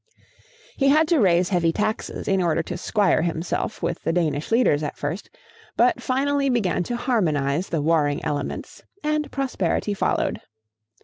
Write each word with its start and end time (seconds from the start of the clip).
He 0.77 0.87
had 0.87 1.07
to 1.09 1.19
raise 1.19 1.49
heavy 1.49 1.71
taxes 1.71 2.27
in 2.27 2.41
order 2.41 2.63
to 2.63 2.75
'squire 2.75 3.21
himself 3.21 3.83
with 3.83 4.01
the 4.01 4.11
Danish 4.11 4.51
leaders 4.51 4.81
at 4.81 4.97
first, 4.97 5.29
but 5.77 6.01
finally 6.01 6.49
began 6.49 6.81
to 6.85 6.95
harmonize 6.97 7.69
the 7.69 7.83
warring 7.83 8.25
elements, 8.25 8.81
and 9.03 9.31
prosperity 9.31 9.93
followed. 9.93 10.41